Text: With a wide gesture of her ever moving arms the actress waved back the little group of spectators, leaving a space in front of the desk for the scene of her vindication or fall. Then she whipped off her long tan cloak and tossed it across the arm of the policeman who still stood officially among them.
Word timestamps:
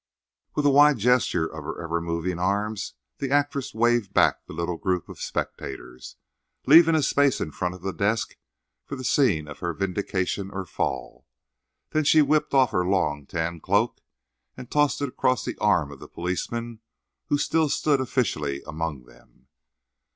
With 0.55 0.65
a 0.65 0.71
wide 0.71 0.97
gesture 0.97 1.45
of 1.45 1.63
her 1.63 1.79
ever 1.79 2.01
moving 2.01 2.39
arms 2.39 2.95
the 3.19 3.29
actress 3.29 3.71
waved 3.71 4.15
back 4.15 4.47
the 4.47 4.51
little 4.53 4.77
group 4.77 5.07
of 5.07 5.21
spectators, 5.21 6.15
leaving 6.65 6.95
a 6.95 7.03
space 7.03 7.39
in 7.39 7.51
front 7.51 7.75
of 7.75 7.83
the 7.83 7.93
desk 7.93 8.35
for 8.83 8.95
the 8.95 9.03
scene 9.03 9.47
of 9.47 9.59
her 9.59 9.75
vindication 9.75 10.49
or 10.49 10.65
fall. 10.65 11.27
Then 11.91 12.03
she 12.03 12.23
whipped 12.23 12.55
off 12.55 12.71
her 12.71 12.83
long 12.83 13.27
tan 13.27 13.59
cloak 13.59 14.01
and 14.57 14.71
tossed 14.71 15.03
it 15.03 15.09
across 15.09 15.45
the 15.45 15.55
arm 15.59 15.91
of 15.91 15.99
the 15.99 16.09
policeman 16.09 16.79
who 17.27 17.37
still 17.37 17.69
stood 17.69 18.01
officially 18.01 18.63
among 18.65 19.03
them. 19.03 19.49